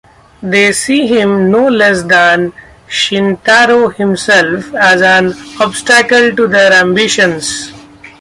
They 0.41 0.71
see 0.71 1.05
him, 1.05 1.51
no 1.51 1.67
less 1.69 2.01
than 2.01 2.53
Shintaro 2.87 3.89
himself, 3.89 4.73
as 4.73 4.99
an 5.03 5.35
obstacle 5.59 6.35
to 6.35 6.47
their 6.47 6.73
ambitions. 6.73 7.71